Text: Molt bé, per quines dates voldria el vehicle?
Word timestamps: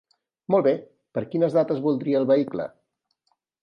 Molt 0.53 0.65
bé, 0.67 0.73
per 1.19 1.23
quines 1.35 1.59
dates 1.59 1.85
voldria 1.87 2.25
el 2.25 2.29
vehicle? 2.35 2.71